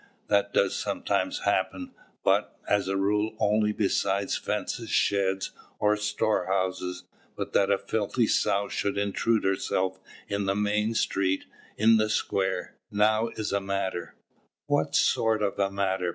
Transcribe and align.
That 0.29 0.51
does 0.51 0.75
sometimes 0.75 1.41
happen, 1.41 1.91
but, 2.23 2.57
as 2.67 2.87
a 2.87 2.97
rule, 2.97 3.35
only 3.37 3.71
besides 3.71 4.35
fences, 4.35 4.89
sheds, 4.89 5.51
or 5.77 5.95
storehouses; 5.95 7.03
but 7.37 7.53
that 7.53 7.69
a 7.69 7.77
filthy 7.77 8.25
sow 8.25 8.67
should 8.67 8.97
intrude 8.97 9.43
herself 9.43 9.99
in 10.27 10.47
the 10.47 10.55
main 10.55 10.95
street, 10.95 11.45
in 11.77 11.97
the 11.97 12.09
square, 12.09 12.79
now 12.89 13.27
is 13.35 13.51
a 13.53 13.61
matter" 13.61 14.15
"What 14.65 14.95
sort 14.95 15.43
of 15.43 15.59
a 15.59 15.69
matter? 15.69 16.09